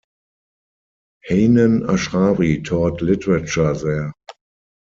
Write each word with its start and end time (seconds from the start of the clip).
Hanan 1.27 1.81
Ashrawi 1.83 2.65
taught 2.65 3.03
literature 3.03 3.71
there. 3.75 4.11